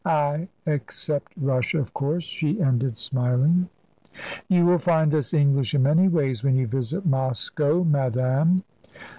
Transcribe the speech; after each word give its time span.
I 0.03 0.49
except 0.65 1.31
Russia, 1.39 1.77
of 1.77 1.93
course," 1.93 2.23
she 2.23 2.59
ended, 2.59 2.97
smiling. 2.97 3.69
"You 4.47 4.65
will 4.65 4.79
find 4.79 5.13
us 5.13 5.31
English 5.31 5.75
in 5.75 5.83
many 5.83 6.07
ways, 6.07 6.43
when 6.43 6.55
you 6.55 6.65
visit 6.65 7.05
Moscow, 7.05 7.83
madame." 7.83 8.63